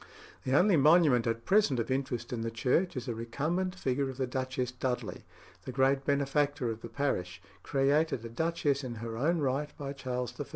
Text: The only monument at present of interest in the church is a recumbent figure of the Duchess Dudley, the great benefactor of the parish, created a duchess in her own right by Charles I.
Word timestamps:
The 0.45 0.57
only 0.57 0.77
monument 0.77 1.27
at 1.27 1.45
present 1.45 1.79
of 1.79 1.91
interest 1.91 2.33
in 2.33 2.41
the 2.41 2.49
church 2.49 2.97
is 2.97 3.07
a 3.07 3.13
recumbent 3.13 3.75
figure 3.75 4.09
of 4.09 4.17
the 4.17 4.25
Duchess 4.25 4.71
Dudley, 4.71 5.25
the 5.65 5.71
great 5.71 6.05
benefactor 6.05 6.71
of 6.71 6.81
the 6.81 6.89
parish, 6.89 7.39
created 7.61 8.25
a 8.25 8.29
duchess 8.29 8.83
in 8.83 8.95
her 8.95 9.15
own 9.15 9.37
right 9.41 9.69
by 9.77 9.93
Charles 9.93 10.33
I. 10.39 10.45